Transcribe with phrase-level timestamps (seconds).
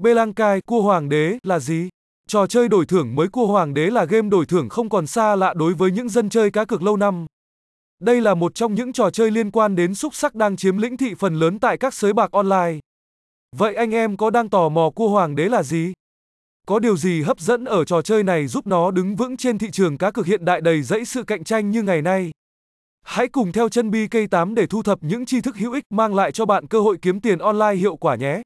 [0.00, 1.88] Belankai, cua hoàng đế, là gì?
[2.28, 5.36] Trò chơi đổi thưởng mới cua hoàng đế là game đổi thưởng không còn xa
[5.36, 7.26] lạ đối với những dân chơi cá cược lâu năm.
[8.02, 10.96] Đây là một trong những trò chơi liên quan đến xúc sắc đang chiếm lĩnh
[10.96, 12.78] thị phần lớn tại các sới bạc online.
[13.56, 15.92] Vậy anh em có đang tò mò cua hoàng đế là gì?
[16.66, 19.70] Có điều gì hấp dẫn ở trò chơi này giúp nó đứng vững trên thị
[19.72, 22.30] trường cá cược hiện đại đầy dẫy sự cạnh tranh như ngày nay?
[23.04, 26.32] Hãy cùng theo chân BK8 để thu thập những tri thức hữu ích mang lại
[26.32, 28.42] cho bạn cơ hội kiếm tiền online hiệu quả nhé.